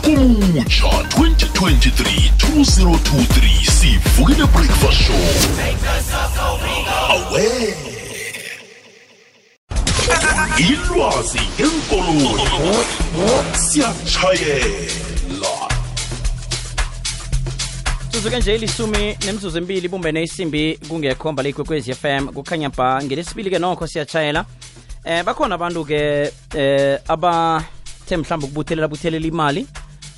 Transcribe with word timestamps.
ngonyaka 0.00 0.08
omutsha 0.08 0.86
2023 0.86 2.30
2023 2.38 3.70
sivukile 3.70 4.46
breakfast 4.46 5.06
show. 5.06 5.14
Awe. 7.10 7.74
Ilwazi 10.58 11.40
enkoloyi 11.58 12.84
siyatshayela 13.54 15.70
suzuke 18.12 18.38
nje 18.38 18.54
ilisumi 18.54 19.16
nemzuzu 19.26 19.58
embili 19.58 19.88
bumbene 19.88 20.22
isimbi 20.22 20.78
kungekhomba 20.88 21.42
leyikwekwezi 21.42 21.94
fm 21.94 22.26
kukhanya 22.26 22.68
ba 22.68 23.02
ngelesibili 23.04 23.50
ke 23.50 23.58
nokho 23.58 23.86
siyatshayela 23.86 24.44
eh 25.04 25.24
bakhona 25.24 25.54
abantu-ke 25.54 26.32
eh 26.54 26.98
abathe 27.08 28.16
mhlawumbe 28.16 28.46
ukubuthelela 28.46 28.88
buthelela 28.88 29.26
imali 29.26 29.66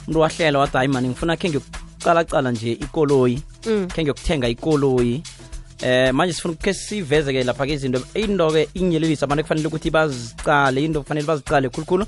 umuntu 0.06 0.20
wahlela 0.20 0.58
wathi 0.58 0.76
hayi 0.76 0.88
mani 0.88 1.08
ngifuna 1.08 1.36
khe 1.36 1.48
ngiyokucalacala 1.48 2.50
nje 2.52 2.72
ikoloyi 2.72 3.38
khe 3.94 4.02
ngiyokuthenga 4.02 4.48
ikoloyi. 4.48 5.22
Eh 5.82 6.12
manje 6.14 6.32
sifuna 6.34 6.54
khe 6.54 6.74
siveze-ke 6.74 7.44
lapha-ke 7.44 7.72
izinto. 7.74 8.02
Into-ke 8.14 8.68
inyelelisa 8.74 9.24
abantu 9.26 9.40
ekufanele 9.40 9.66
ukuthi 9.68 9.90
bazicale 9.90 10.84
into 10.84 11.02
kufanele 11.02 11.26
bazicale 11.26 11.68
khulukhulu 11.68 12.06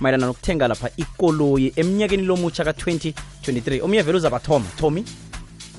mayelana 0.00 0.26
nokuthenga 0.26 0.68
lapha 0.68 0.88
ikoloyi 0.96 1.72
eminyakeni 1.76 2.22
lomutsha 2.22 2.64
ka-2023 2.64 3.82
omunye 3.82 4.02
vele 4.02 4.16
uzabathoma. 4.18 4.64
Tommy 4.78 5.04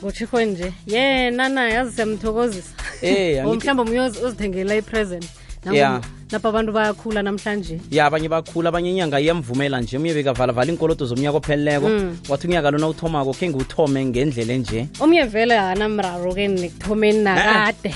kuthikho 0.01 0.41
nje 0.41 0.73
yena 0.87 1.49
naye 1.49 1.77
azisemthokozisa 1.77 2.69
Eh, 3.01 3.39
or 3.45 3.45
angithi- 3.55 3.57
mhlawumbe 3.57 3.81
omunye 3.81 4.01
uzithengela 4.25 4.75
i-present 4.75 5.25
Yeah. 5.69 6.01
napha 6.31 6.49
abantu 6.49 6.71
bayakhula 6.71 7.21
namhlanje? 7.23 7.79
Ya 7.91 8.05
abanye 8.05 8.29
bakhula 8.29 8.69
abanye 8.69 8.89
inyanga 8.91 9.19
iyamvumela 9.19 9.81
nje. 9.81 9.97
Omunye 9.97 10.13
bekavalavala 10.13 10.71
iinkolodo 10.71 11.05
zomnyaka 11.05 11.37
opheleleko. 11.37 11.87
Wathi 12.29 12.47
unyaka 12.47 12.71
lona 12.71 12.87
uthomako 12.87 13.33
khe 13.33 13.49
ngiwuthome 13.49 14.05
ngendlela 14.05 14.53
enje. 14.53 14.87
Omunye 14.99 15.23
vele 15.23 15.59
anamraro 15.59 16.33
ke 16.33 16.47
nekuthomeni 16.47 17.23
nakade. 17.23 17.93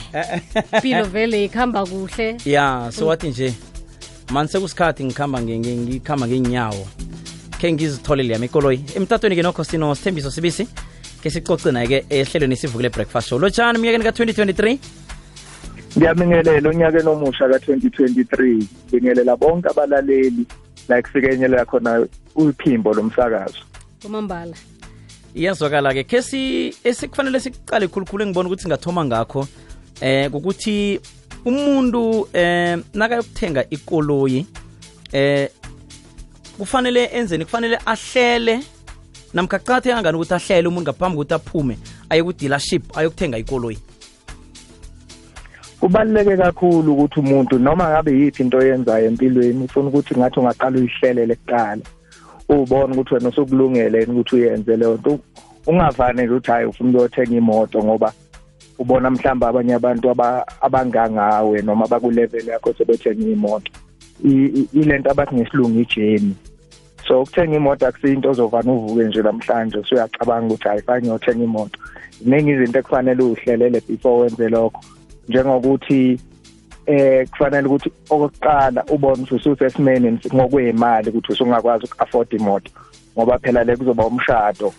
Impilo 0.73 1.05
vele 1.05 1.45
ikhamba 1.45 1.85
kuhle. 1.85 2.37
Ya 2.45 2.91
so 2.91 3.07
wathi 3.07 3.29
nje 3.29 3.53
mani 4.31 4.49
sekusikhathi 4.49 5.05
ngikhamba 5.05 5.41
ngikhamba 5.41 6.27
ngeenyawo. 6.27 6.87
Khe 7.59 7.71
ngizitholele 7.71 8.33
yami 8.33 8.45
ikoloyi. 8.45 8.83
Emtatweni 8.95 9.35
ke 9.35 9.41
nokho 9.41 9.63
sino 9.63 9.95
sithembiso 9.95 10.31
sibisi 10.31 10.67
ke 11.23 11.29
sicoce 11.29 11.71
naye-ke 11.71 12.05
ehlelweni 12.09 12.55
sivukile 12.55 12.89
breakfast 12.89 13.29
show. 13.29 13.39
Lotshani 13.39 13.77
emnyakeni 13.79 14.03
ka-2023 14.03 14.77
ngiyabingelela 15.97 16.69
onyakeni 16.69 17.09
omusha 17.09 17.49
ka-2023 17.49 18.63
bingelela 18.91 19.35
bonke 19.35 19.69
abalaleli 19.69 20.45
la 20.89 21.01
kufikenyelela 21.01 21.65
khona 21.65 22.07
uphimbo 22.35 22.93
lomsakazo. 22.93 23.63
Kumambala 24.01 24.55
iyazwakala-ke. 25.35 26.03
Khesi 26.03 26.73
esikufanele 26.83 27.39
sikuqale 27.39 27.87
khulukhulu 27.87 28.23
engibona 28.23 28.49
ukuthi 28.49 28.67
ngathoma 28.67 29.05
ngakho 29.05 29.47
eh 30.01 30.33
ukuthi 30.33 30.99
umuntu 31.45 32.27
eh 32.33 32.79
nakayokuthenga 32.93 33.69
ikoloyi 33.69 34.45
eh 35.11 35.49
kufanele 36.57 37.05
enzeni? 37.05 37.45
Kufanele 37.45 37.77
ahlele 37.85 38.59
namkha 39.33 39.59
kangani 39.59 40.17
ukuthi 40.17 40.33
ahlele 40.33 40.67
umuntu 40.67 40.91
ngaphambi 40.91 41.17
kokuthi 41.17 41.33
aphume 41.33 41.77
aye 42.09 42.23
ku-dealership 42.23 42.97
ayokuthenga 42.97 43.37
ikoloyi 43.37 43.77
kubaluleke 45.85 46.37
kakhulu 46.37 46.93
ukuthi 46.93 47.19
umuntu 47.19 47.59
noma 47.59 47.89
ngabe 47.89 48.11
yiphi 48.11 48.43
into 48.43 48.57
oyenzayo 48.57 49.05
empilweni 49.05 49.65
ufuna 49.65 49.87
ukuthi 49.87 50.17
ngathi 50.17 50.39
ungaqala 50.39 50.77
uyihlelele 50.79 51.35
kuqala 51.35 51.81
ubone 52.49 52.93
ukuthi 52.93 53.13
wena 53.13 53.29
usukulungele 53.29 54.05
ukuthi 54.05 54.35
uyenze 54.35 54.77
leyo 54.77 54.97
nto. 54.97 55.19
Ungavane 55.67 56.23
nje 56.23 56.33
ukuthi 56.33 56.51
hayi 56.51 56.65
ufuna 56.65 56.89
ukuyothenga 56.89 57.35
imoto 57.37 57.83
ngoba 57.83 58.13
ubona 58.79 59.09
mhlawumbe 59.09 59.45
abanye 59.45 59.73
abantu 59.73 60.09
aba- 60.09 60.45
abangangawe 60.61 61.61
noma 61.61 61.87
bakulevel 61.87 62.47
yakho 62.47 62.73
sebethenga 62.73 63.27
imoto. 63.29 63.71
I- 64.25 64.51
i- 64.59 64.69
ilento 64.73 65.11
abathi 65.11 65.35
ngesilungu 65.35 65.79
ijeni 65.79 66.35
so 67.07 67.21
ukuthenga 67.21 67.55
imoto 67.55 67.87
akusiyinto 67.87 68.29
ozovane 68.29 68.71
uvuke 68.71 69.03
nje 69.03 69.21
namhlanje 69.21 69.77
usuyacabanga 69.77 70.47
ukuthi 70.47 70.67
hayi 70.67 70.81
fane 70.81 71.01
ngiyothenga 71.01 71.43
imoto. 71.43 71.79
Ziningi 72.23 72.51
izinto 72.51 72.79
ekufanele 72.79 73.23
uhlelele 73.23 73.81
before 73.87 74.21
wenze 74.21 74.49
lokho. 74.49 74.81
Njengokuthi 75.29 76.19
eh 76.85 77.27
kufanele 77.29 77.67
ukuthi 77.67 77.91
okokuqala 78.09 78.83
ubone 78.89 79.23
ukuthi 79.23 79.35
ususesimeni 79.35 80.19
ngokwemali 80.33 81.09
ukuthi 81.09 81.31
usungakwazi 81.31 81.85
uku-afford 81.85 82.33
imoto 82.33 82.71
ngoba 83.17 83.39
phela 83.39 83.63
le 83.63 83.77
kuzoba 83.77 84.05
umshado. 84.05 84.73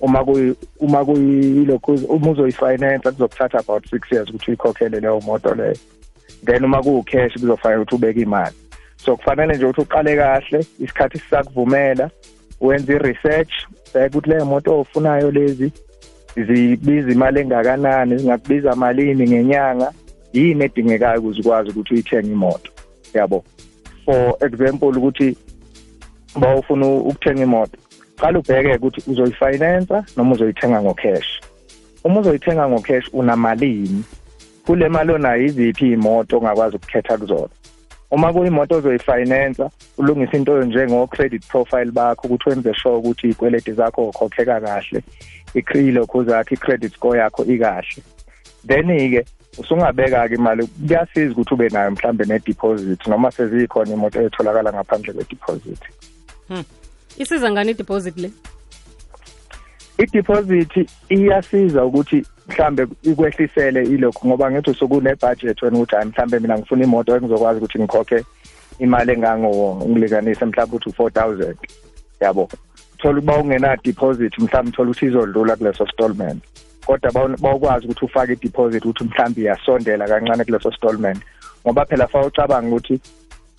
Uma 0.00 0.24
kuyi 0.24 0.54
uma 0.80 1.04
kuyilokhu 1.04 1.92
uma 2.08 2.30
uzoyifinance 2.30 3.10
kuzokuthatha 3.10 3.58
about 3.58 3.88
six 3.90 4.12
years 4.12 4.28
ukuthi 4.28 4.50
uyikhokhele 4.50 5.00
leyo 5.00 5.20
moto 5.20 5.54
leyo. 5.54 5.76
Then 6.44 6.64
uma 6.64 6.82
kuwu-cash 6.82 7.32
kuzofanele 7.32 7.82
ukuthi 7.82 7.94
ubeke 7.94 8.20
imali. 8.20 8.56
So 8.96 9.16
kufanele 9.16 9.56
nje 9.56 9.64
ukuthi 9.64 9.80
uqale 9.80 10.16
kahle 10.16 10.66
isikhathi 10.80 11.18
sisakuvumela 11.18 12.10
wenze 12.60 12.92
i-research 12.92 13.52
bheka 13.94 14.06
ukuthi 14.06 14.30
leyo 14.30 14.44
moto 14.44 14.80
ofunayo 14.80 15.30
lezi 15.30 15.72
zibiza 16.36 17.12
imali 17.12 17.40
engakanani 17.40 18.18
zingakubiza 18.18 18.74
malini 18.74 19.28
ngenyanga 19.28 19.92
yini 20.32 20.64
edingekayo 20.64 21.20
ukuze 21.20 21.40
ukwazi 21.40 21.70
ukuthi 21.70 21.94
uyithenge 21.94 22.32
imoto? 22.32 22.70
Yabo. 23.14 23.44
For 24.04 24.36
example 24.40 24.98
ukuthi 24.98 25.36
bawufuna 26.40 26.86
ukuthenga 26.86 27.42
imoto 27.42 27.78
qala 28.16 28.38
ubheke 28.38 28.76
ukuthi 28.76 29.10
uzoyifinansa 29.10 30.04
noma 30.16 30.34
uzoyithenga 30.34 30.82
ngocash. 30.82 31.40
Uma 32.04 32.20
uzoyithenga 32.20 32.68
ngocash 32.68 33.08
unamalini? 33.12 34.04
Kule 34.66 34.88
mali 34.88 35.12
onayo 35.12 35.44
iziphi 35.44 35.86
iy'moto 35.86 36.38
ongakwazi 36.38 36.76
ukukhetha 36.76 37.18
kuzona? 37.18 37.48
Uma 38.10 38.32
kuyimoto 38.32 38.74
ozoyifinansa 38.74 39.70
ulungisa 39.98 40.36
into 40.36 40.64
njengo-credit 40.64 41.46
profile 41.48 41.90
bakho 41.90 42.26
ukuthi 42.28 42.48
wenze 42.48 42.74
sure 42.74 42.96
ukuthi 42.96 43.26
iy'kweleti 43.26 43.72
zakho 43.72 44.08
ukhokheka 44.08 44.60
kahle 44.60 45.02
ilokhu 45.74 46.24
zakho 46.24 46.54
i-credit 46.54 46.92
score 46.94 47.18
yakho 47.18 47.44
ikahle. 47.44 48.02
Then-ke 48.66 49.24
usungabeka-ke 49.58 50.34
imali 50.34 50.66
kuyasiza 50.66 51.32
ukuthi 51.32 51.54
ube 51.54 51.68
nayo 51.68 51.90
mhlambe 51.90 52.24
ne-deposit 52.24 53.06
noma 53.06 53.30
sezikhona 53.30 53.92
imoto 53.92 54.22
etholakala 54.22 54.72
ngaphandle 54.72 55.12
kwe-deposit. 55.12 55.82
Isiza 57.16 57.50
ngani 57.50 57.70
i-deposit 57.70 58.16
le? 58.16 58.30
I-deposit 59.98 60.88
iyasiza 61.08 61.84
ukuthi 61.84 62.24
mhlambe 62.48 62.86
ikwehlisele 63.02 63.82
ilokhu 63.82 64.26
ngoba 64.26 64.50
ngithi 64.50 64.70
usukunebudget 64.70 65.62
wena 65.62 65.76
ukuthi 65.76 65.96
hayi 65.96 66.08
mhlambe 66.08 66.38
mina 66.38 66.58
ngifuna 66.58 66.84
imoto 66.84 67.16
engizokwazi 67.16 67.58
ukuthi 67.58 67.78
ngikhokhe 67.78 68.24
imali 68.78 69.12
engango 69.12 69.82
ngilinganise 69.88 70.44
mhlambe 70.44 70.76
ukuthi 70.76 70.88
u-four 70.88 71.12
thousand. 71.12 71.56
Yabo. 72.20 72.48
Thola 72.98 73.18
ukuba 73.18 73.38
ungena 73.38 73.76
deposit 73.84 74.38
mhlawumbe 74.38 74.76
thola 74.76 74.90
ukuthi 74.90 75.06
izodlula 75.06 75.56
kuleso 75.56 75.86
stallment 75.86 76.42
kodwa 76.86 77.10
bawu- 77.12 77.40
bawukwazi 77.40 77.86
ukuthi 77.86 78.04
ufake 78.04 78.32
i-deposit 78.32 78.84
ukuthi 78.84 79.04
mhlawumbe 79.04 79.40
iyasondela 79.40 80.08
kancane 80.08 80.44
kuleso 80.44 80.72
stallment 80.72 81.20
ngoba 81.66 81.84
phela 81.84 82.06
fa 82.06 82.26
ucabanga 82.26 82.68
ukuthi 82.68 83.00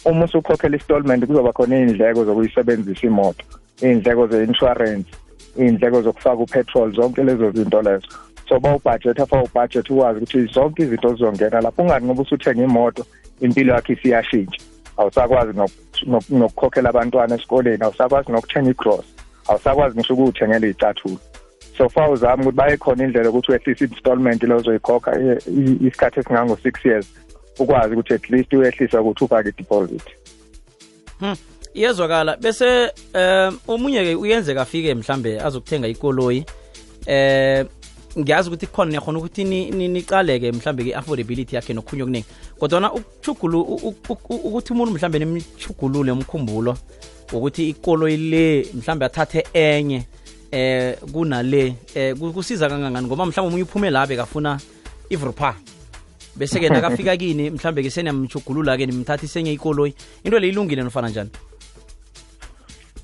uma 0.06 0.26
usukhokhela 0.26 0.78
i-stallment 0.78 1.26
kuzoba 1.26 1.54
khona 1.54 1.76
iy'ndleko 1.80 2.26
zokuyisebenzisa 2.26 3.08
imoto 3.08 3.44
iy'ndleko 3.82 4.28
ze-insurance 4.28 5.10
iy'ndleko 5.58 6.02
zokufaka 6.02 6.44
upetrol 6.44 6.92
zonke 6.96 7.24
lezo 7.24 7.52
zinto 7.52 7.82
lezo. 7.82 8.08
So 8.50 8.60
bawubhajetha 8.60 9.26
fa 9.26 9.44
ubhajethi 9.44 9.94
ukwazi 9.94 10.18
ukuthi 10.18 10.54
zonke 10.54 10.84
izinto 10.84 11.14
zizongena 11.14 11.62
lapho 11.62 11.82
ungathi 11.82 12.06
ngoba 12.06 12.22
usuthenga 12.22 12.64
imoto 12.64 13.06
impilo 13.42 13.74
yakho 13.74 13.94
isiyashintsha. 13.94 14.62
Awusakwazi 14.98 15.52
nok- 15.52 16.06
nok- 16.08 16.30
nokukhokhela 16.30 16.90
abantwana 16.90 17.36
esikoleni 17.36 17.84
awusakwazi 17.84 18.32
nokuthenga 18.32 18.70
i-gross 18.70 19.06
awusakwazi 19.48 19.96
ngisho 19.96 20.14
ukuwuthengela 20.14 20.68
iy'cathulo. 20.68 21.20
So 21.78 21.90
fa 21.90 22.10
uzama 22.10 22.44
ukuthi 22.44 22.56
baye 22.58 22.78
khona 22.78 23.04
indlela 23.04 23.26
yokuthi 23.26 23.52
wehlise 23.52 23.86
i-installment 23.86 24.44
le 24.44 24.54
ozoyikhokha 24.54 25.12
isikhathi 25.88 26.20
esingango-six 26.20 26.86
years 26.86 27.06
ukwazi 27.60 27.94
ukuthi 27.94 28.14
at 28.14 28.30
least 28.30 28.54
uyehlisa 28.54 29.02
ukuthi 29.02 29.24
ufake 29.24 29.50
i-deposit. 29.50 30.04
Iyezwakala. 31.74 32.38
Bese 32.38 32.92
um 33.14 33.60
omunye-ke 33.68 34.16
uyenzeka 34.16 34.62
afike 34.62 34.96
mhlambe 34.96 35.42
azokuthenga 35.42 35.88
ikoloyi 35.88 36.46
eh 37.06 37.66
ngiyazi 38.18 38.50
ukuthi 38.50 38.68
kukhona 38.68 38.92
niyakhona 38.92 39.20
ukuthi 39.20 39.44
ni- 39.44 39.72
ni- 39.72 39.88
nicale-ke 39.88 40.52
mhlambe 40.52 40.84
i-affordability 40.84 41.56
yakhe 41.56 41.74
nokhunye 41.74 42.04
okuningi 42.04 42.26
kodwana 42.60 42.94
ukuchugulu 42.94 43.62
u- 43.62 43.76
u- 43.88 44.18
u- 44.30 44.36
ukuthi 44.36 44.74
umuntu 44.74 44.94
mhlambe 44.94 45.20
nimchugulule 45.20 46.12
umkhumbulo 46.12 46.78
ukuthi 47.34 47.70
ikoloyi 47.70 48.18
le 48.18 48.68
mhlambe 48.74 49.06
athathe 49.06 49.44
enye 49.54 50.04
eh 50.52 50.98
kunale 51.14 51.76
eh 51.96 52.16
ku- 52.16 52.34
kusiza 52.34 52.70
kangangani 52.70 53.08
ngoba 53.08 53.26
mhlawumbe 53.26 53.48
omunye 53.48 53.64
uphume 53.64 53.90
la 53.90 54.08
bekafuna 54.08 54.60
ivrupa 55.10 55.56
bese-ke 56.38 56.70
nakafika 56.70 57.18
kini 57.22 57.50
mhlambe 57.50 57.84
ke 57.84 57.90
seniyamjugulula-ke 57.90 58.86
nimthathise 58.86 59.40
enye 59.40 59.54
ikoloyi. 59.54 59.94
Into 60.24 60.40
le 60.40 60.48
ilungile 60.50 60.84
nofana 60.84 61.10
njani? 61.10 61.30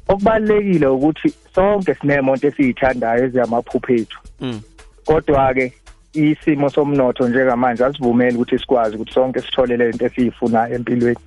Okubalekile 0.07 0.87
ukuthi 0.87 1.33
sonke 1.55 1.95
sinemonto 1.95 2.47
esiyithandayo 2.47 3.25
eziyamaphuphethu. 3.25 4.19
Mm. 4.41 4.61
Kodwa 5.05 5.53
ke 5.53 5.73
isimo 6.13 6.69
somnotho 6.69 7.27
njengamanje 7.27 7.85
asivumeli 7.85 8.35
ukuthi 8.35 8.59
sikwazi 8.59 8.95
ukuthi 8.95 9.13
sonke 9.13 9.41
sithole 9.41 9.77
lento 9.77 10.05
esiyifunayo 10.05 10.75
empilweni. 10.75 11.19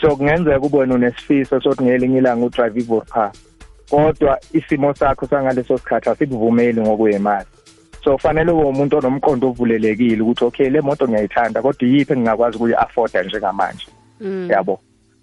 So 0.00 0.16
kungenzeka 0.16 0.60
ubone 0.60 0.94
unesifiso 0.94 1.60
sokuthi 1.60 1.84
ngelinye 1.84 2.18
ilanga 2.18 2.46
udrive 2.46 2.80
ivorcar 2.80 3.32
kodwa 3.90 4.38
isimo 4.52 4.94
sakho 4.94 5.26
sangaleso 5.26 5.78
sikhathi 5.78 6.08
asikuvumeli 6.08 6.80
ngokuyimali 6.80 7.46
so 8.04 8.18
fanele 8.18 8.52
ube 8.52 8.68
umuntu 8.68 8.98
onomqondo 8.98 9.48
ovulelekile 9.48 10.22
ukuthi 10.22 10.44
okay 10.44 10.70
le 10.70 10.80
moto 10.80 11.08
ngiyayithanda 11.08 11.62
kodwa 11.62 11.88
yiphi 11.88 12.12
engingakwazi 12.12 12.56
ukuyi-afforda 12.56 13.22
njengamanje? 13.22 13.86
Mm. 14.20 14.50
yabo. 14.50 14.80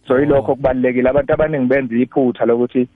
So 0.07 0.19
yilokho 0.19 0.55
kubalulekile. 0.55 1.09
Abantu 1.09 1.33
abaningi 1.33 1.65
benza 1.65 1.95
iphutha 1.95 2.45
lokuthi 2.45 2.87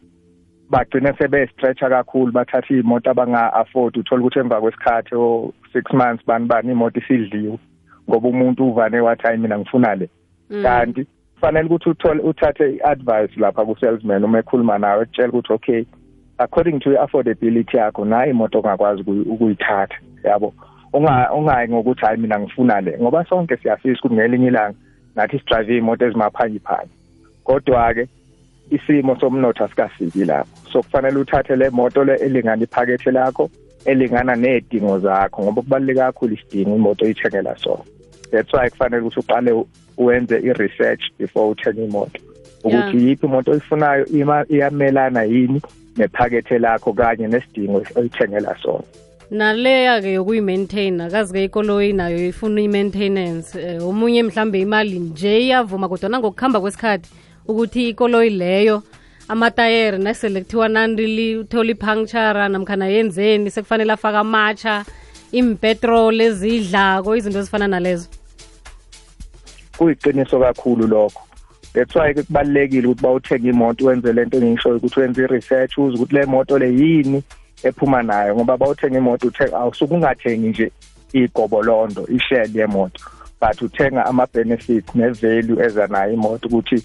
bagcine 0.70 1.14
sebe-stretcha 1.18 1.90
kakhulu 1.90 2.32
bathatha 2.32 2.74
iy'moto 2.74 3.12
abanga-afford 3.12 3.98
uthole 3.98 4.22
ukuthi 4.22 4.40
emva 4.40 4.62
kwesikhathi 4.62 5.16
o 5.16 5.54
six 5.74 5.84
months 5.94 6.26
bani 6.26 6.46
bani 6.46 6.72
imoto 6.72 7.00
isidliwe. 7.00 7.58
Ngoba 8.10 8.28
umuntu 8.30 8.68
uvane 8.70 9.00
wathi 9.00 9.24
hayi 9.24 9.38
mina 9.38 9.60
ngifuna 9.60 9.96
le. 9.96 10.10
Mm. 10.50 10.64
kanti 10.64 11.08
kufanele 11.34 11.66
ukuthi 11.66 11.90
uthole 11.90 12.22
uthathe 12.24 12.70
i-advice 12.76 13.40
lapha 13.40 13.66
ku-salesman 13.66 14.24
uma 14.24 14.40
ekhuluma 14.40 14.78
nawe 14.78 15.04
ekutshela 15.04 15.30
ukuthi 15.30 15.54
okay 15.54 15.86
according 16.38 16.80
to 16.80 16.92
i-affordability 16.92 17.78
yakho 17.78 18.06
nayo 18.06 18.32
imoto 18.32 18.60
ongakwazi 18.60 19.02
ukuyi- 19.02 19.28
ukuyithatha. 19.28 19.98
Yabo? 20.24 20.54
Unga- 20.94 21.32
ungayi 21.34 21.70
ngokuthi 21.70 22.06
hayi 22.06 22.18
mina 22.18 22.40
ngifuna 22.40 22.82
le. 22.82 22.98
Ngoba 23.02 23.26
sonke 23.26 23.58
siyafisa 23.58 24.00
ukuthi 24.00 24.16
ngelinye 24.16 24.48
ilanga 24.48 24.78
nathi 25.16 25.40
sidrive 25.40 25.76
iy'moto 25.76 26.06
ezimaphanyiphanyi. 26.06 26.92
Kodwa-ke 27.44 28.08
isimo 28.72 29.20
somnotho 29.20 29.64
asikafiki 29.64 30.26
lapho. 30.26 30.50
So 30.72 30.82
kufanele 30.84 31.18
uthathe 31.20 31.56
le 31.56 31.70
moto 31.70 32.04
le 32.04 32.16
elingana 32.16 32.64
iphakethe 32.64 33.12
lakho 33.12 33.50
elingana 33.86 34.36
nezidingo 34.36 35.00
zakho 35.00 35.44
ngoba 35.44 35.62
kubaluleke 35.62 36.00
kakhulu 36.00 36.34
isidingo 36.34 36.76
imoto 36.76 37.06
oyithengela 37.06 37.58
sona. 37.58 37.84
That's 38.32 38.54
why 38.54 38.70
kufanele 38.70 39.02
ukuthi 39.02 39.20
uqale 39.20 39.52
u- 39.52 39.68
wenze 39.98 40.36
i-research 40.40 41.02
before 41.20 41.50
uthenge 41.52 41.84
imoto. 41.86 42.20
Ukuthi 42.64 43.08
yiphi 43.08 43.26
imoto 43.26 43.52
oyifunayo 43.52 44.06
iyamelana 44.50 45.24
yini 45.24 45.62
nephakethe 45.98 46.60
lakho 46.60 46.94
kanye 46.94 47.28
nesidingo 47.28 47.84
oyithengela 47.96 48.56
sona. 48.64 48.84
Naleya-ke 49.32 50.14
yokuyi-maintain 50.14 51.02
akazi-ke 51.02 51.44
ikoloyi 51.44 51.94
nayo 51.94 52.28
ifuna 52.28 52.62
i-maintenance 52.62 53.78
um 53.78 53.88
omunye 53.88 54.24
mhlambe 54.24 54.60
imali 54.62 55.00
nje 55.00 55.40
iyavuma 55.42 55.90
kodwa 55.90 56.20
ngokuhamba 56.20 56.60
kwesikhathi 56.62 57.10
ukuthi 57.48 57.90
ikoloyi 57.90 58.30
leyo 58.30 58.84
amatayere 59.28 59.98
nasele 59.98 60.42
kuthiwa 60.42 60.70
nandi 60.70 61.36
uthole 61.38 61.72
ipunctura 61.72 62.50
namkhana 62.50 62.88
yenzeni 62.88 63.52
sekufanele 63.52 63.94
afake 63.94 64.18
amatsha 64.18 64.86
impetrol 65.32 66.22
ezidlako 66.22 67.16
izinto 67.16 67.40
ezifana 67.40 67.68
nalezo. 67.68 68.08
Kuyiqiniso 69.78 70.40
kakhulu 70.40 70.88
lokho. 70.88 71.22
That's 71.74 71.96
why 71.96 72.14
kubalulekile 72.14 72.88
ukuthi 72.88 73.02
bawuthenga 73.04 73.50
imoto 73.50 73.86
wenze 73.86 74.14
lento 74.14 74.38
engishoyo 74.38 74.78
ukuthi 74.78 75.00
wenze 75.00 75.24
i-research 75.24 75.78
uze 75.78 75.96
ukuthi 75.96 76.16
le 76.16 76.26
moto 76.26 76.58
le 76.60 76.74
yini 76.74 77.24
ephuma 77.64 78.04
nayo 78.04 78.36
ngoba 78.36 78.58
bawuthenga 78.58 78.98
imoto 78.98 79.32
awusuke 79.54 79.94
ungathengi 79.94 80.48
nje 80.48 80.72
igobolondo 81.14 82.08
ishell 82.08 82.58
yemoto 82.58 83.02
but 83.42 83.62
uthenga 83.62 84.06
ama-benefits 84.06 84.96
ne-value 84.96 85.66
eza 85.66 85.88
nayo 85.88 86.14
imoto 86.14 86.48
ukuthi 86.48 86.84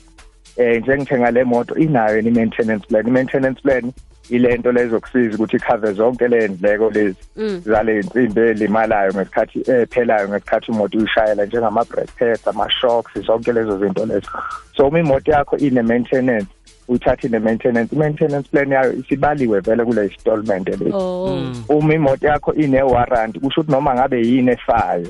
eh 0.57 0.83
njengithenga 0.83 1.31
le 1.31 1.45
moto 1.45 1.75
inayo 1.75 2.17
yini 2.17 2.29
i-maintenance 2.29 2.87
plan? 2.89 3.07
I-maintenance 3.07 3.61
plan 3.63 3.93
ilento 4.31 4.73
lezokusiza 4.73 5.35
ukuthi 5.35 5.57
ikhave 5.57 5.93
zonke 5.93 6.29
le 6.29 6.49
ndleko 6.49 6.91
lezi 6.91 7.17
Mm. 7.37 7.63
zale 7.65 7.99
nsimbi 7.99 8.41
elimalayo 8.41 9.13
ngesikhathi 9.13 9.71
ephelayo 9.71 10.29
ngesikhathi 10.29 10.73
imoto 10.73 10.99
uyishayela 10.99 11.45
njengama-brake 11.47 12.13
pads 12.19 12.49
ama-shocks 12.49 13.21
zonke 13.27 13.53
lezo 13.53 13.79
zinto 13.79 14.07
lezo. 14.07 14.31
So 14.77 14.89
uma 14.89 14.99
imoto 14.99 15.33
yakho 15.33 15.57
ine-maintenance 15.57 16.47
uyithatha 16.89 17.27
ine-maintenance 17.27 17.95
i-maintenance 17.97 18.49
plan 18.51 18.71
yayo 18.73 18.93
isibaliwe 18.93 19.61
vele 19.61 19.85
kule 19.85 20.05
installment 20.05 20.69
lezi 20.69 20.91
oh. 20.93 21.53
Uma 21.69 21.95
imoto 21.95 22.27
yakho 22.27 22.55
ine-warranty 22.55 23.41
kusho 23.41 23.61
ukuthi 23.61 23.73
noma 23.73 23.95
ngabe 23.95 24.21
yini 24.23 24.51
efayo 24.51 25.09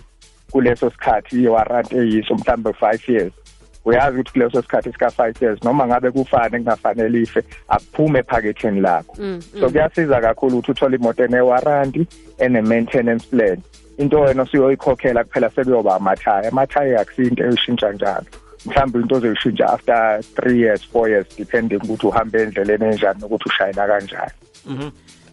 kuleso 0.51 0.91
sikhathi 0.91 1.43
i-warranty 1.43 1.97
eyiso 1.97 2.35
mhlawumbe 2.35 2.73
five 2.73 3.09
years 3.09 3.33
uyazi 3.85 4.19
ukuthi 4.19 4.33
kuleso 4.33 4.63
sikhathi 4.63 4.93
sika-five 4.93 5.35
years 5.43 5.63
noma 5.65 5.87
ngabe 5.87 6.11
kufane 6.11 6.59
kungafanele 6.59 7.23
ife 7.23 7.43
akuphume 7.69 8.19
ephaketheni 8.19 8.81
lakho. 8.81 9.17
Mm, 9.19 9.43
so 9.61 9.71
kuyasiza 9.71 10.21
kakhulu 10.21 10.59
ukuthi 10.59 10.71
uthole 10.71 10.97
imoto 10.97 11.25
ene-warranty 11.25 12.07
ene-maintenance 12.39 13.27
plan. 13.31 13.59
Into 13.99 14.21
wena 14.21 14.43
usuyoyikhokhela 14.43 15.25
kuphela 15.25 15.51
sekuyoba 15.51 15.95
amathaya. 15.97 16.49
Amathaya 16.49 17.01
akusinto 17.01 17.45
eyishintsha 17.45 17.93
njalo. 17.93 18.27
Mhlawumbe 18.67 18.99
into 18.99 19.15
ozoyishintsha 19.15 19.67
after 19.73 20.21
three 20.35 20.59
years 20.61 20.85
four 20.93 21.09
years 21.09 21.27
depending 21.37 21.77
ukuthi 21.83 22.07
uhambe 22.07 22.43
endleleni 22.43 22.85
enjani 22.85 23.21
nokuthi 23.21 23.45
ushayela 23.49 23.87
kanjani. 23.87 24.31
Mhm. 24.67 24.91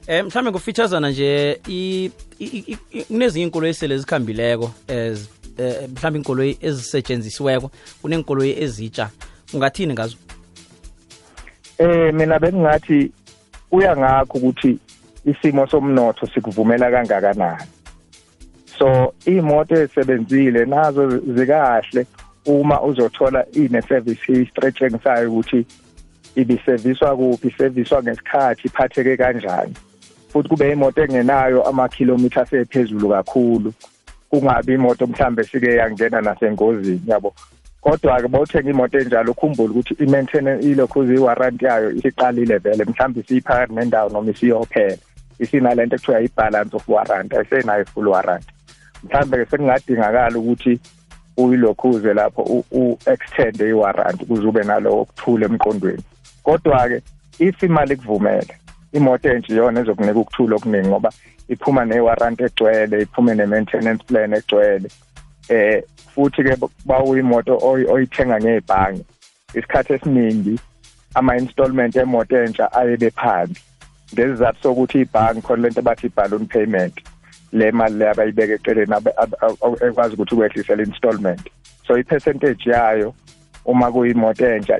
Eh 0.07 0.25
mhlambe 0.25 0.51
ngufeaturesana 0.51 1.09
nje 1.09 1.59
i 1.67 2.11
i- 2.39 2.45
i- 2.45 2.77
i- 2.91 3.03
kunezinye 3.03 3.45
inkolo 3.45 3.67
esele 3.67 3.97
zikhambileko 3.97 4.71
ez 4.87 5.27
eh, 5.57 5.89
mhlambe 5.89 6.19
inkoloyi 6.19 6.57
ezisetshenzisiweko 6.61 7.71
kunenkoloyi 8.01 8.63
ezitsha 8.63 9.09
ungathini 9.53 9.93
ngazo 9.93 10.17
Eh 11.79 12.13
mina 12.13 12.39
bengingathi 12.39 13.11
kuya 13.69 13.97
ngakho 13.97 14.37
ukuthi 14.37 14.79
isimo 15.25 15.67
somnotho 15.67 16.25
sikuvumela 16.27 16.91
kangakanani. 16.91 17.67
So 18.77 19.13
imoto 19.25 19.75
ezisebenzile 19.75 20.65
nazo 20.65 21.19
zikahle 21.35 22.05
uma 22.45 22.81
uzothola 22.81 23.45
ine 23.53 23.81
service 23.81 24.25
history 24.25 24.67
ethengisayo 24.67 25.31
ukuthi 25.31 25.65
ibiserviswa 26.35 27.17
kuphi 27.17 27.53
serviswa 27.57 28.03
ngesikhathi 28.03 28.67
iphatheke 28.67 29.17
kanjani. 29.17 29.73
Futhi 30.29 30.49
kube 30.49 30.71
imoto 30.71 31.03
engenayo 31.03 31.63
ama 31.63 31.89
kilometers 31.89 32.53
ephezulu 32.53 33.09
kakhulu. 33.09 33.73
Kungabi 34.29 34.73
imoto 34.73 35.07
mhlambe 35.07 35.43
sike 35.43 35.75
yangena 35.75 36.21
nasengozini 36.21 37.01
yabo. 37.07 37.33
kodwa 37.81 38.21
ke 38.21 38.27
bawuthenga 38.27 38.69
imoto 38.69 38.99
enjalo 38.99 39.31
ukhumbule 39.31 39.69
ukuthi 39.69 39.93
i-maintenance 40.03 40.65
ilokhuze 40.65 41.13
i-warranty 41.13 41.65
yayo 41.65 41.91
isiqalile 41.91 42.57
vele 42.57 42.83
mhlawumbe 42.85 43.19
isiyiphakathi 43.19 43.73
nendawo 43.73 44.09
noma 44.09 44.31
isiyophela. 44.31 44.97
Isinalento 45.39 45.95
ekuthiwa 45.95 46.21
i-balance 46.21 46.75
of 46.75 46.89
warranty 46.89 47.35
ayisenayo 47.35 47.81
i-full 47.81 48.07
warranty. 48.07 48.51
Mhlawumbe 49.03 49.45
sekungadingakala 49.45 50.39
ukuthi 50.39 50.79
uyilokhuze 51.37 52.13
lapho 52.13 52.41
u-extend 52.71 53.61
i-warranty 53.61 54.23
ukuze 54.23 54.47
ube 54.47 54.63
nalowo 54.63 55.05
kuthula 55.05 55.45
emqondweni. 55.45 56.03
Kodwa-ke 56.43 57.01
if 57.39 57.63
imali 57.63 57.95
kuvumele 57.95 58.53
imoto 58.93 59.29
enje 59.29 59.53
iyona 59.53 59.79
ezokunika 59.79 60.19
ukuthula 60.19 60.55
okuningi 60.55 60.87
ngoba 60.87 61.11
iphuma 61.49 61.85
ne-warranty 61.85 62.43
egcwele 62.43 63.01
iphume 63.01 63.35
ne-maintenance 63.35 64.03
plan 64.07 64.33
egcwele. 64.33 64.89
Eh 65.49 65.83
futhi 66.15 66.43
ke 66.43 66.55
bawuyimoto 66.85 67.57
oy- 67.61 67.87
oyithenga 67.89 68.39
ngebhange. 68.39 69.03
Isikhathi 69.53 69.93
esiningi 69.93 70.59
ama-installment 71.15 71.95
emoto 71.95 72.37
entsha 72.37 72.71
ayebe 72.71 73.09
phansi. 73.11 73.61
Ngesizathu 74.13 74.61
sokuthi 74.61 74.99
ibhange 75.01 75.41
khona 75.41 75.61
lento 75.61 75.81
bathi 75.81 76.07
i-balloon 76.07 76.45
payment 76.47 76.93
le 77.51 77.71
mali 77.71 77.95
le 77.95 78.09
abayibeka 78.09 78.53
eceleni 78.53 78.93
abe- 78.93 79.15
ab- 79.17 79.35
ab- 79.41 79.83
ekwazi 79.83 80.13
ukuthi 80.13 80.35
ukwehlisela 80.35 80.83
installment 80.83 81.49
so 81.87 81.97
i-percentage 81.97 82.69
yayo 82.69 83.13
uma 83.67 83.91
kuyimoto 83.91 84.45
entsha 84.45 84.79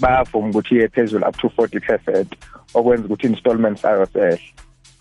bayavuma 0.00 0.48
ukuthi 0.48 0.74
iye 0.74 0.88
phezulu 0.88 1.28
up 1.28 1.36
to 1.36 1.48
40 1.48 1.80
percent 1.80 2.28
okwenza 2.74 3.04
ukuthi 3.04 3.26
installment 3.26 3.78
sayo 3.78 4.06
sehle 4.06 4.40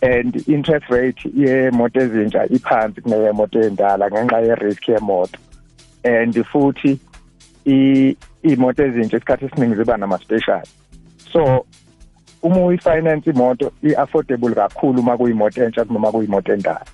and 0.02 0.48
interest 0.48 0.90
rate 0.90 1.30
yemoto 1.36 2.00
ezintsha 2.02 2.46
iphansi 2.46 3.02
kuneyemoto 3.02 3.62
endala 3.62 4.10
ngenxa 4.12 4.40
ye-risk 4.40 4.88
yemoto. 4.88 5.40
And 6.04 6.34
futhi 6.46 7.00
iy'moto 7.66 8.84
ezintsha 8.86 9.18
isikhathi 9.18 9.46
esiningi 9.46 9.76
ziba 9.76 9.98
nama-special 9.98 10.62
so 11.32 11.66
uma 12.44 12.66
uyifinance 12.66 13.30
imoto 13.30 13.72
i-affordable 13.84 14.56
kakhulu 14.56 15.00
uma 15.00 15.18
kuyimoto 15.18 15.64
entsha 15.64 15.86
kunoma 15.86 16.12
kuyimoto 16.12 16.54
endala. 16.54 16.86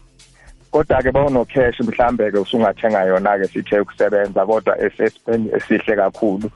Kodwa-ke 0.78 1.12
bawuno-cash 1.12 1.80
mhlambe-ke 1.80 2.38
usungathenga 2.38 3.02
yona-ke 3.06 3.48
sithe 3.48 3.80
ukusebenza 3.80 4.46
kodwa 4.46 4.74
esesimeni 4.86 5.50
esihle 5.56 5.96
kakhulu 5.96 6.50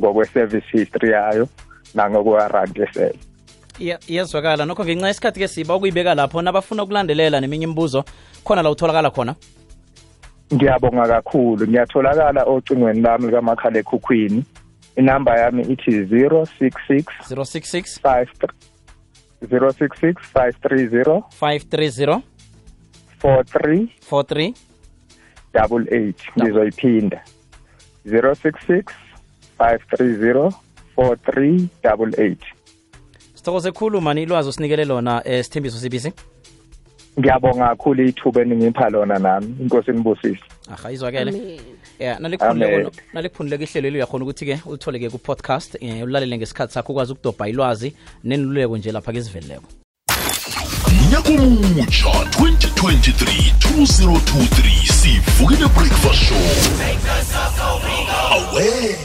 ngokwe-service 0.00 0.66
history 0.72 1.10
yayo 1.10 1.48
nangokwe-warranty 1.94 2.82
esele. 2.82 3.18
Iya- 3.78 3.98
iyazwakala 4.08 4.64
nokho 4.66 4.84
ngenxa 4.84 5.08
yesikhathi 5.08 5.40
ke 5.40 5.48
siba 5.48 5.74
ukuyibeka 5.76 6.14
lapho 6.14 6.42
nabafuna 6.42 6.82
ukulandelela 6.82 7.40
neminye 7.40 7.64
imibuzo 7.64 8.04
khona 8.44 8.62
la 8.62 8.70
utholakala 8.70 9.10
khona? 9.10 9.34
Ngiyabonga 10.54 11.06
kakhulu. 11.08 11.66
Ngiyatholakala 11.66 12.44
ocingweni 12.44 13.00
lami 13.00 13.26
likamakhalekhukhwini. 13.26 14.44
Inamba 14.96 15.38
yami 15.38 15.62
ithi 15.62 15.90
066 15.90 17.04
066 17.30 18.48
066 19.42 20.14
530 20.34 21.22
530 21.40 22.20
43 23.18 23.88
43 24.10 24.54
double 25.54 25.84
eight 25.96 26.18
ngizoyiphinda. 26.38 27.20
066 28.04 28.92
530 29.58 30.52
43 30.96 31.68
double 31.82 32.24
eight 32.24 32.42
sithokoze 33.48 33.72
khulu 33.72 34.00
mani 34.00 34.22
ilwazi 34.22 34.48
usinikele 34.48 34.84
lona 34.84 35.22
eh, 35.24 35.44
sithembiso 35.44 35.78
sibisi. 35.78 36.12
Ngiyabonga 37.20 37.68
kakhulu 37.68 38.04
ithuba 38.04 38.42
eningipha 38.42 38.90
lona 38.90 39.18
nami 39.18 39.56
inkosi 39.60 39.92
nibusise 39.92 40.44
aha 40.70 40.92
izwakele. 40.92 41.60
Ya 41.98 42.18
nalikhunuleka 43.12 43.64
ihlelo 43.64 43.88
eli 43.88 43.96
uyakhona 43.96 44.24
ukuthi-ke 44.24 44.60
ulithole-ke 44.66 45.10
ku-podcast 45.10 45.78
um 45.82 46.02
ulalele 46.02 46.38
ngesikhathi 46.38 46.72
sakho 46.72 46.92
ukwazi 46.92 47.12
ukudobha 47.12 47.48
ilwazi 47.48 47.94
neniluleko 48.24 48.76
nje 48.76 48.92
lapha 48.92 49.12
ke 49.12 49.20
nyakomutsha 51.18 52.08
2023-2023 52.08 54.92
sivukile 54.92 55.68
breakfast 55.68 56.24
show. 56.28 56.36
Awe 58.30 58.98